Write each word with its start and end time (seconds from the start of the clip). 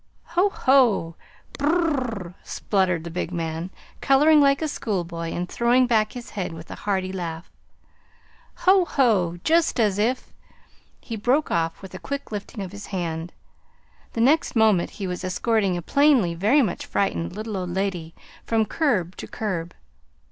"Ho 0.33 0.49
ho! 0.49 1.15
Brrrr!" 1.59 2.33
spluttered 2.43 3.03
the 3.03 3.11
big 3.11 3.31
man, 3.31 3.69
coloring 4.01 4.41
like 4.41 4.63
a 4.63 4.67
schoolboy 4.67 5.31
and 5.31 5.47
throwing 5.47 5.85
back 5.85 6.13
his 6.13 6.31
head 6.31 6.53
with 6.53 6.71
a 6.71 6.75
hearty 6.89 7.11
laugh. 7.11 7.51
"Ho 8.65 8.83
ho! 8.83 9.37
Just 9.43 9.79
as 9.79 9.99
if" 9.99 10.33
He 11.01 11.15
broke 11.15 11.51
off 11.51 11.83
with 11.83 11.93
a 11.93 11.99
quick 11.99 12.31
lifting 12.31 12.63
of 12.63 12.71
his 12.71 12.87
hand. 12.87 13.31
The 14.13 14.21
next 14.21 14.55
moment 14.55 14.89
he 14.89 15.05
was 15.05 15.23
escorting 15.23 15.77
a 15.77 15.83
plainly 15.83 16.33
very 16.33 16.63
much 16.63 16.83
frightened 16.87 17.33
little 17.35 17.55
old 17.55 17.69
lady 17.69 18.15
from 18.43 18.65
curb 18.65 19.15
to 19.17 19.27
curb. 19.27 19.75